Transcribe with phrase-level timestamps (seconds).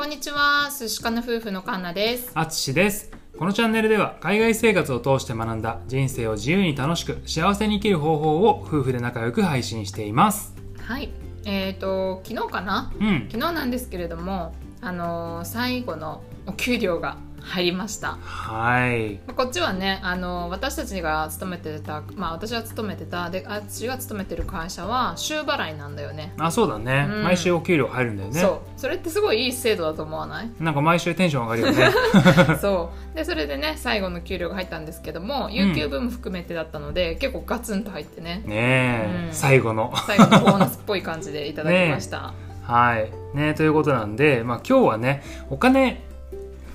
[0.00, 2.30] こんにちは、寿司かの夫婦のカンナです。
[2.32, 11.10] あつしですこのチャンネルでは海外生活を通して学んだ人生を自由に楽しく幸せに生きる方法を夫婦で仲良く配信していますはい、
[11.44, 12.90] えっ、と昨日かな？
[12.98, 18.18] うん昨日なんですけれども、あのー最後のお給料が入りました。
[18.22, 19.14] はい。
[19.26, 26.34] まあこっちはね、あのー私たちが勤めてた、まあ私は勤めてたで、あっちが勤めてる会社は週払いなんだよね。
[26.38, 27.24] あそうだね、うん。
[27.24, 28.40] 毎週お給料入るんだよね。
[28.40, 30.50] そう、それってすごいいい制度だと思わない？
[30.60, 31.92] なんか毎週テンション上がるよね。
[32.60, 33.16] そう。
[33.16, 38.42] でそれでね最後の給料が入ったんですけども有給分も含めてだったので、結構ガツンと入ってね。
[38.46, 39.34] ねえ、うん。
[39.34, 39.92] 最後の。
[40.06, 42.32] 最後のボーナスっぽい感じでいただきました、
[42.62, 43.10] はい。
[43.36, 46.02] ねということなんで、まあ、今日はねお金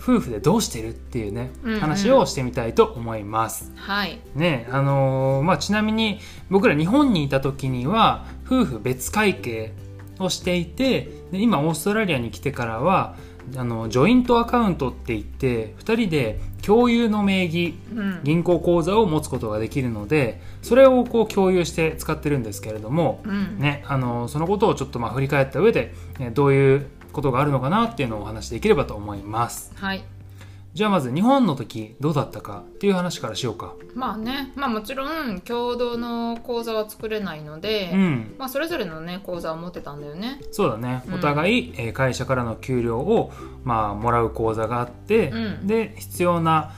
[0.06, 1.80] 夫婦でどうしてるっていうね、うんうん。
[1.80, 3.74] 話をしてみたいと思います。
[3.76, 4.20] はい。
[4.36, 6.20] ねあのーまあ、ちなみに
[6.52, 9.74] 僕ら日本にいた時には夫婦別会計
[10.20, 13.16] をしていてで今オーストラリアに来てからは
[13.58, 18.20] あのジョイントアカウントって言って2人で共有の名義うん。
[18.24, 23.58] 銀行口座を持つことができるのでそれをこう共有して使ってるんですけれども、うん。
[23.60, 29.72] ね、あのそのことをちょっとまあ振り返った上で、ねどういうことがあるのかなっていうのをお話しできればと思います。
[29.76, 30.04] はい。
[30.74, 33.76] じゃあまず日本の時どうだったかっていう話からしようか。
[33.94, 34.52] まあね。
[34.58, 38.36] まあもちろん共同の口座は作れないので、うん。
[38.38, 40.42] まあ、それぞれのね口座を持ってたんだよね。
[40.52, 41.14] そうだね、うん。
[41.16, 43.32] お互い、えー会社からの給料を、
[43.64, 45.68] まあ、もらう口座があって、うん。
[45.68, 46.74] で必要な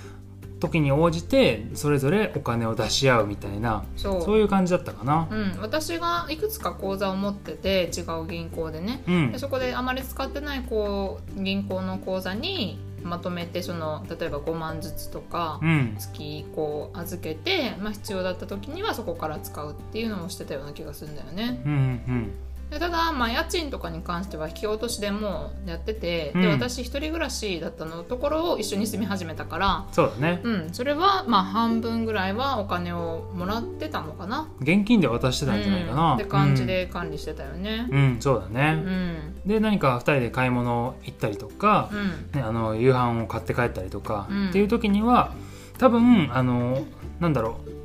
[0.59, 4.37] 時に応じてそれぞれお金を出し合うみたいなそう。
[4.37, 5.27] いう感じだったかな。
[5.29, 9.03] うん、私がいくつか口座を持ってて違う銀行でね。
[9.07, 9.31] うん。
[9.31, 15.95] でそこであまり使ってないこう銀行の口座にまとめてその例えば5万ずつとかうん。
[15.97, 21.61] 月こう預けて、まあ、必要だった時にはそこから使うっていうのをしてたような気がするんだよね。
[21.65, 22.31] うんうん
[22.69, 26.41] でただ、まあ、家賃とかに関しては引き落としでもうやってて、うん。
[26.41, 30.41] で私一人暮らしだったのところを一緒に住み始めたから、そうだね。
[30.43, 34.49] うん、それはまあ半分ぐらいはお金をもらってたのかな。
[34.59, 36.15] 現金で渡してたんじゃないかな、うん。
[36.15, 37.87] って感じで管理してたよね。
[37.89, 39.41] うん、うんそうだうね、ん。
[39.45, 42.39] で何か2人で買い物行ったりとか、うん。
[42.39, 44.49] ね、あの夕飯を買って帰ったりとか、うん。
[44.49, 45.33] っていう時には
[45.77, 46.85] 多分あの
[47.21, 47.77] なんだろう。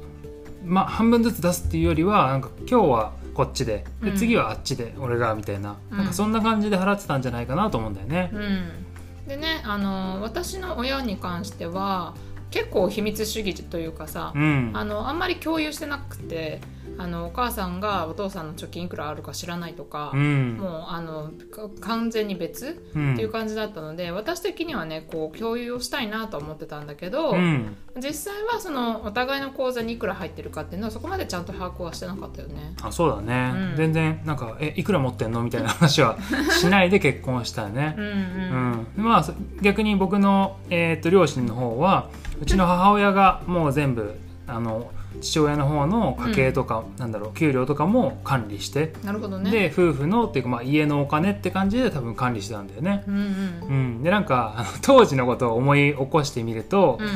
[0.64, 3.84] まあ半分ずつ出すっていうよりはなんか今日はこっちで。
[4.03, 4.16] で、うん。
[4.16, 5.98] 次はあっちで俺がみたいな,、うん。
[5.98, 8.31] なんかそんな感じで払ってたんじゃないかなと思うんだよね。
[8.32, 12.15] うん、でねあの私の親に関しては
[12.50, 14.70] 結構秘密主義というかさ、うん。
[14.75, 16.60] あのあんまり共有してなくて
[16.98, 20.56] あのお母さんがお父さんの貯金いくらあるか知らないとかう、ん。
[20.58, 23.12] もうあのか完全に別うん。
[23.14, 27.76] っていう感じだったので、私的にはねこう共有をしたいなと思ってたんだけど、うん。
[27.97, 32.75] 実際はそのお互いの口座にいくら入ってるかっていうのはそこまでちゃんと把握はしてなかったよね。
[32.82, 33.76] あそうだね、うん。
[33.76, 36.19] 全然なんか「えいくら持ってんの?」みたいな話は
[36.58, 37.94] しないで結婚したよね。
[37.98, 38.00] う。
[38.02, 42.08] んまあそ逆に僕の、えー、と両親の方は
[42.41, 44.14] うちの母親がもう全部
[44.47, 44.91] あの
[45.21, 49.50] 父親の方の家計とか、なんだろう給料とかも管理して、なるほどね。
[49.50, 53.05] で夫婦のっていうか、まあ、家のお金って感じで多分管理してたんだよね。
[53.06, 53.25] うんうん。
[53.69, 57.09] うん、でなんか当時のことを思い起こしてみると、うん。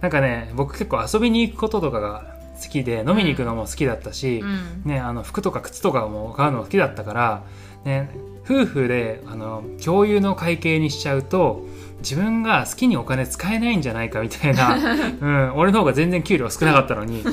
[0.00, 4.82] なんかね僕結構遊びに行くこととかが好きで飲みに行くのも好きだったし、うん。
[4.84, 7.42] ね、あの服とか靴とかも買うの好きだったから、
[7.84, 8.10] ね、
[8.44, 11.64] 夫婦であの共有の会計にしちゃうと
[12.02, 14.76] 自分が好きにお金使えないんじゃないかみたいな、
[15.20, 17.24] うん、俺の方が全然給料少なかったのに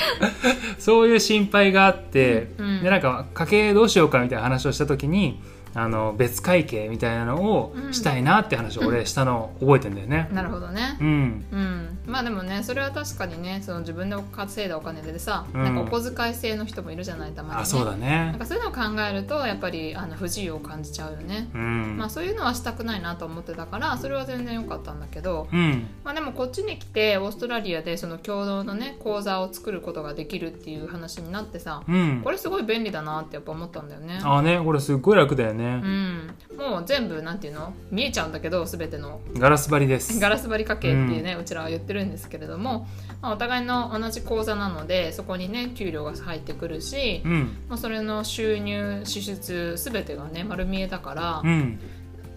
[0.78, 2.82] そういう心配があって、うん。
[2.82, 5.40] でなんか家計どうしようかみたいな話をした時に
[5.74, 10.28] あの別会計みたいなのをしたいなって話を俺したのを覚えてんだよね。
[10.32, 10.96] なるほどね。
[11.00, 11.44] うん。
[11.52, 15.62] うん、まあでもねそれは確かにねその自分で稼いだお金でさ、うん。
[15.62, 18.34] なんかお小遣い制の人もいるじゃないたまに、ね、あそうだなんね。
[18.38, 21.96] かそういうのを考えるとやっぱりあの不自由を感じちゃうよね、うん。
[21.98, 25.86] まあそういうのはしたくないなと思ってたからそれは全然良かったんだけど、うん。
[26.04, 32.20] まあでもこっちに来てオーストラリアでその共同のね口座を作ることができるっていう話になってさうん。
[32.24, 34.20] これすごい便利だなってやっぱ思ったんだよね。
[34.24, 35.76] あねこれすっごい楽だようね。
[35.76, 36.34] ん。
[36.56, 37.72] もう全部なんていうの？
[37.90, 39.20] 見えちゃうんだけど全ての。
[39.34, 40.18] ガラス張りです。
[40.18, 42.88] ガラス張り家計っていうね、うちらは言ってるんですけれども、
[43.20, 47.56] まあ、お互いの同じ口座なのでそこにね給料が入ってくるし、うん。
[47.68, 51.80] まあ、それの収入支出全てがね丸見えだから、うん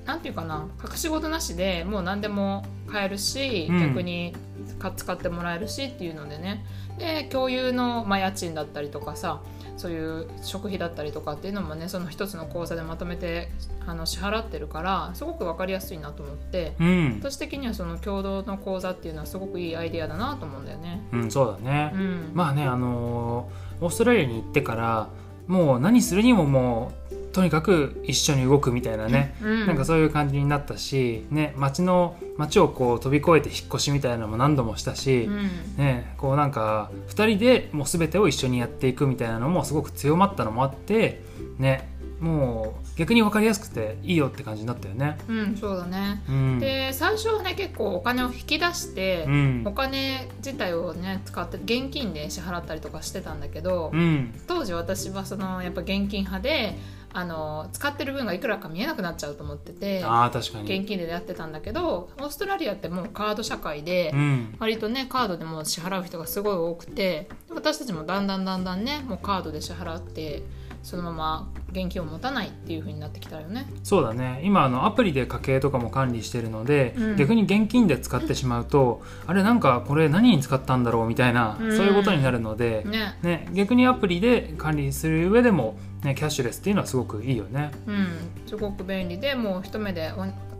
[0.06, 3.80] なんていうかな隠し事なしでもう何でも買えるし、うん。
[3.80, 4.36] 逆に
[4.80, 6.66] か使ってもらえるしっていうのでね。
[6.98, 9.42] で共有の、まあ、家賃だったりとかさ
[9.78, 13.50] そういう食費だったりとかっていうのもねその一つの口座でまとめて
[13.88, 21.02] あの支払ってるからすごく分かりやすいなと思ってうん、私的にはその共同の口座っていうのはすごくいいアイデアだなと思うんだよね。
[21.12, 25.10] うん、そうだね、うん、まあねあのーオーストラリアに行ってから
[25.48, 27.03] もう何するにももう
[27.34, 35.50] とにかく一緒に動くみたいなね、うん、なんかそういう感じになったし、ね、町の町をこう飛び越えて引っ越しみたいなのも何度もしたし、うん。
[35.78, 41.22] ね、こうなんか2人でもう全てを一緒にやっていくみたいなのもすごく強まったのもあって、
[41.58, 41.90] ね、
[42.20, 45.18] もう逆に分かりやすくていいよって感じになったよね。
[45.28, 46.22] うん、そうだね。
[46.30, 49.64] うん、で最初はね結構お金を引き出して、うん。
[49.66, 54.34] お金自体をね使って現金で支払ったりとかしてたんだけど、うん。
[54.48, 56.78] 当時私はそのやっぱ現金派で
[57.16, 64.56] あの使ってる分がいくらか見えなくなっちゃうと思っててあー確かに、現金でやってたんだけどオーストラリアってもうカード社会で、うん。
[64.60, 70.44] 割とねカードでもう支払う人がすごい多くて私たちもだんだんだんだんねもうカードで支払って
[70.82, 73.66] そのまま現金を持たないっていう風になってきたよね。
[73.84, 74.42] そうだね。
[74.44, 77.16] 今あのアプリで家計とかも管理してるので、うん。
[77.18, 81.76] 逆に現金で使ってしまうとあれなんかこれ何に使ったんだろうみたいな、うん。
[81.76, 83.18] そういうことになるので、ね。
[83.24, 87.72] ね、逆にアプリで管理する上でも、ね、キャッシュレスっていうのはすごくいいよね。
[87.88, 88.08] うん、
[88.46, 90.14] すごく便利でもう一目で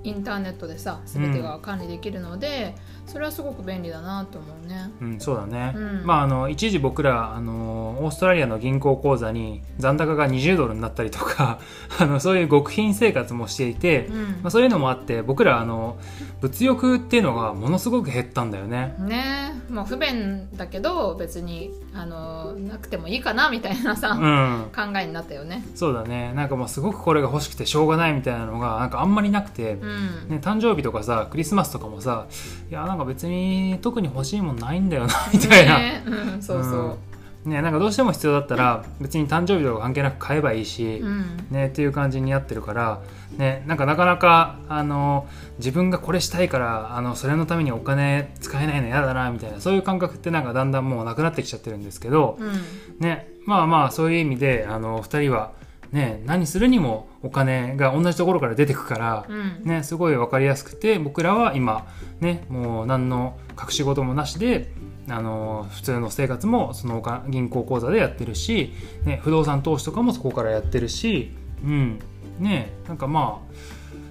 [0.04, 2.76] インターネットでさ全てが管理できるので、
[3.06, 4.92] それはすごく便利だなと思うね。
[5.02, 6.06] うん、そうだね、うん。
[6.06, 11.60] まああの一時僕らあのオーストラリアの銀行口座に残高が20ドルになったりとか
[12.00, 14.22] あのそういう極貧生活もしていて、うん。
[14.24, 15.98] まあ、そういうのもあって僕らあの
[16.42, 18.96] 物欲っていうのがものすごく減ったんだよね。
[19.00, 19.54] ね。
[19.70, 24.66] もう不便だけど別にあのなくてもいいかなみたいなさ、うん。
[24.74, 25.64] 考えになったよね。
[25.76, 26.34] そうだね。
[26.36, 30.30] なんかもうすごくこれが欲しくてしょうがないみたいなのがなんかあんまりなくて、うん。
[30.30, 32.28] ね、誕生日とかさクリスマスとかもさ
[32.70, 36.98] いやなんか別に特に欲しいもんないんだよなみたいな、ねうん、そうそ
[37.46, 37.50] う。
[37.50, 41.48] ね、なんかどうしても必要だったら別に誕生日とか関係なく買えばいいし、うん。
[41.50, 43.02] ね、っていう感じになってるから、
[43.36, 52.60] ね、なんかなかなかあの自分がこれしたいからあのそれのためにお金使えないの嫌だなみたいなそういう感覚ってなんかだんだんもうなくなってきちゃってるんですけど、うん。
[53.00, 55.52] ね、まあまあそういう意味であの2人は、
[55.94, 59.62] ね、何するにもお金が同じところから出てくから、うん。
[59.64, 61.88] ね、すごい分かりやすくて僕らは今、
[62.20, 64.74] ね、もう何の隠し事もなしで
[65.08, 68.74] あの普通の生活もその銀行口座でやってるし、
[69.06, 71.32] ね、不動産投資とかもそこからやってるし、
[71.64, 72.00] うん。
[72.40, 73.54] ね、なんかまあ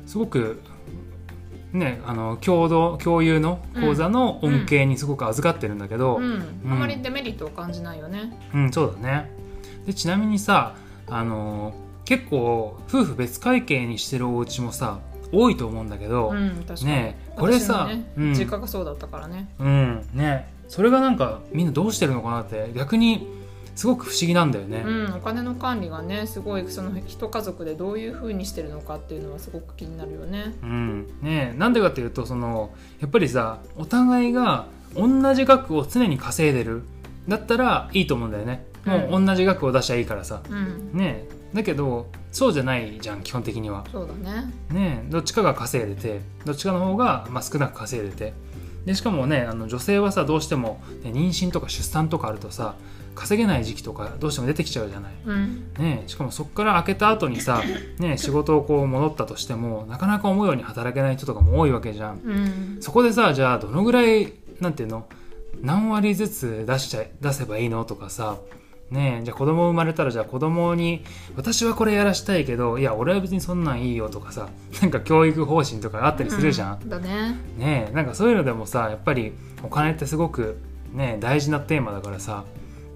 [0.06, 0.62] すごく、
[1.72, 6.24] ね、あの共同共有の口座の恩恵にすごく預かってるんだけど、うん。
[6.64, 6.72] うん。
[6.72, 8.38] あまりデメリットを感じないよね。
[8.54, 9.32] うん、そうだね。
[9.84, 10.76] でちなみにさ、
[11.08, 15.00] あの結構夫婦別会計にしてるお家もさ
[15.32, 16.64] 多いと思うんだけど、うん。
[16.84, 19.48] ねえこれさ、ねうん実家がそうだったからね。
[19.58, 23.26] うんねそれがなんかみんなどうしてるのかなって逆に
[23.74, 24.82] すごく不思議なんだよね。
[24.86, 30.54] うん、お金の管理がねすごいその一家族でどういうふうにしてるのかっていうのはすごく気になるよね。
[30.62, 32.70] うんねえなんでかっていうとその
[33.00, 36.82] やっぱりさお互いが同じ額を常に稼いでる
[37.28, 38.66] だったらいいと思うんだよね。
[38.84, 40.42] もう同じ額を出しゃいいからさ。
[40.48, 43.84] うん、ねえだけどそうじゃないじゃん基本的には。
[43.92, 44.52] そうだね。
[44.70, 48.32] ねどっちかが稼いでてどっちかの方が、まあ、少なく稼いでて
[48.86, 52.74] でしかもねあの女性はさどうしても、ね、妊娠とか出産とかあるとさ
[53.14, 55.12] 稼げない時期とかどうしても出てきちゃうじゃない。
[55.26, 57.62] うん、ね、しかもそこから開けた後にさ、
[57.98, 62.20] ね、仕事をこう戻ったとしてもなかなか思うように働けない人とかも多いわけじゃん。
[62.24, 65.06] うん、そこでさじゃあどのぐらいなんていうの
[65.60, 68.38] 何割ずつ出しちゃ出せばいいのとかさ
[68.92, 71.02] ねえじゃあ子供生まれたらじゃあ子供に
[71.34, 74.50] 私はこれやらしたいけどいや俺は別にそんなんいいよとかさ
[74.82, 77.32] なんか教育方針とかあったりするじゃん、うんだね。
[77.56, 80.58] ねえなんかそういうのでもさやっぱりお金ってすごく
[80.92, 82.44] ね大事なテーマだからさ、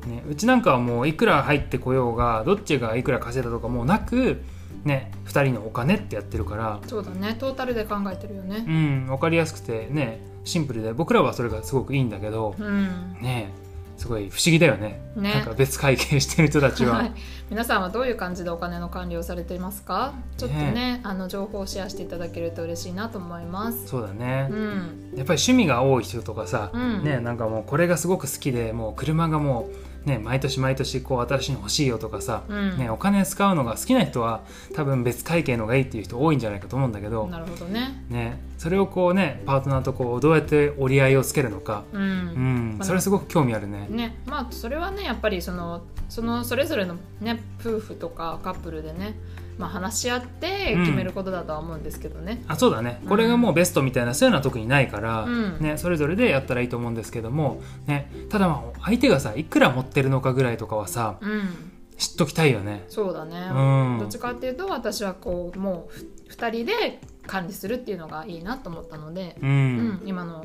[0.06, 4.42] ね、うちなんかはもういくら入ってこようがどっちがいくら稼いだとかもなく
[4.85, 7.37] ね2人のお金ってやってるからそうだね。
[7.38, 8.61] トータルで考えてるようね。
[8.61, 13.16] ん分かりやすくてねシンプルで僕らはそれがすごくいいんだけどうん。
[13.23, 13.50] ね
[13.96, 15.00] すごい不思議だよね。
[15.16, 15.34] ね。
[15.34, 17.12] なんか別会計してる人たちは、はい、
[17.50, 20.12] 皆さんはどういう感じでお金の管理をされていますか？
[20.36, 23.86] ちょっとねあの情報をシェアしていただけると嬉しいなと思います。
[23.86, 25.12] そうだね、うん。
[25.16, 27.04] やっぱり趣味が多い人とかさ、うん。
[27.04, 29.76] ねなんかもうこれがすごく好きでもう車がもう
[30.06, 32.78] ね毎年毎年こう新しいの欲しいよとかさ、うん。
[32.78, 34.42] ね、お金使うのが好きな人は
[34.75, 38.04] 多分別会計の方がいいっていう人多いんじゃないかと思うんだけど、なるほどね。
[38.08, 42.75] ね、それをこうねパートナーとこうどうやって折り合いをつけるのか、ううん。
[42.75, 43.86] ん、まあそれすごく興味あるね。
[43.90, 49.18] ねまあそれはねやっぱりそのそのそれぞれのね夫婦とかカップルでね
[49.58, 53.00] まあ話し合って決めることだとは思うんですけどね、あそうだね。
[53.08, 55.58] これがもうベストみたいな、そういうのは特にないから、うん。
[55.60, 61.72] ね、それぞれでやったらいいと思うんですけども、ね、ただまあ相手がさいくら持ってるのかぐらいとかはさうん。
[61.96, 62.84] 知っときたいよね。
[62.88, 63.98] そうだね、うん。
[63.98, 65.88] どっちかっていうと私はこうも
[66.28, 70.44] う2人で管理するっていうのがいいなと思ったので、ううんん今の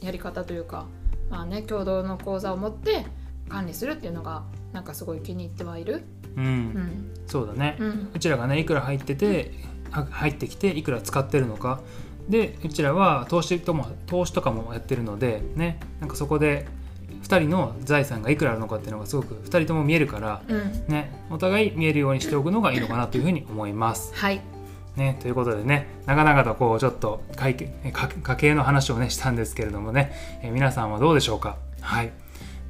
[0.00, 0.86] やり方というか、
[1.30, 3.06] まあね、共同の口座を持って
[3.48, 6.04] 管理するっていうのがなんかすごい気に入ってはいる。
[6.36, 7.14] うん、うん。
[7.26, 8.08] そうだね、うん。
[8.14, 9.52] うちらがねいくら入ってて
[9.90, 11.80] は入ってきていくら使ってるのか。
[12.28, 15.80] でうちらは投資とも投資とかもやってるのでね。
[16.00, 16.66] なんかそこで
[17.22, 20.84] 2人の財産がいくらあるのかっていうのがすごく2人とも見えるから、うん。
[20.88, 24.14] ね、お互い見えるようにしておくのがいいのかなというふうに思います。
[24.14, 24.40] はい。
[24.96, 30.10] ね、ということでね長々とこうちょっと会計え家家計の話をねしたんですけれどもね、
[30.42, 31.58] えー皆さんはどうでしょうか？
[31.82, 32.12] はい、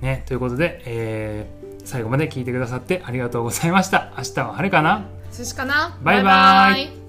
[0.00, 4.10] ね、ということで、えー最後まで聞いてくださってありがとうございました。
[4.18, 5.06] 明日は晴れかな？
[5.30, 5.96] 寿司かな？
[6.02, 6.86] バイバイ。
[6.86, 7.05] イ